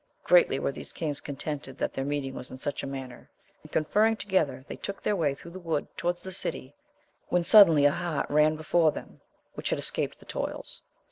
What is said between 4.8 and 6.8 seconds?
their way through the wood to wards the city,